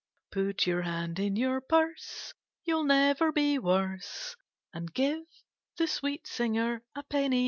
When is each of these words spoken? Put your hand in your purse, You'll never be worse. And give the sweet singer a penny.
Put 0.31 0.65
your 0.65 0.81
hand 0.81 1.19
in 1.19 1.35
your 1.35 1.61
purse, 1.61 2.33
You'll 2.63 2.85
never 2.85 3.31
be 3.31 3.59
worse. 3.59 4.35
And 4.73 4.91
give 4.91 5.27
the 5.77 5.85
sweet 5.85 6.25
singer 6.25 6.81
a 6.95 7.03
penny. 7.03 7.39